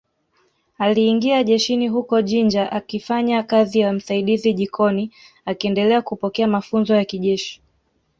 Aliingia 0.77 1.43
jeshini 1.43 1.87
huko 1.87 2.21
Jinja 2.21 2.71
akifanya 2.71 3.43
kazi 3.43 3.79
ya 3.79 3.93
msaidizi 3.93 4.53
jikoni 4.53 5.11
akiendelea 5.45 6.01
kupokea 6.01 6.47
mafunzo 6.47 6.95
ya 6.95 7.05
kijeshi 7.05 7.61